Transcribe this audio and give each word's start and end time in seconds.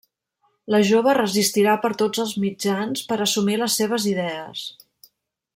La 0.75 0.79
jove 0.91 1.13
resistirà 1.17 1.75
per 1.83 1.91
tots 2.03 2.23
els 2.25 2.33
mitjans 2.47 3.07
per 3.13 3.21
assumir 3.27 3.61
les 3.61 3.81
seves 3.83 4.09
idees. 4.17 4.69